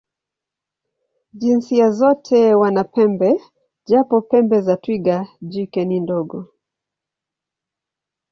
Jinsia 1.39 1.87
zote 1.99 2.39
wana 2.61 2.83
pembe, 2.93 3.29
japo 3.87 4.17
pembe 4.29 4.57
za 4.67 4.75
twiga 4.83 5.17
jike 5.51 5.81
ni 5.85 5.97
ndogo. 6.03 6.39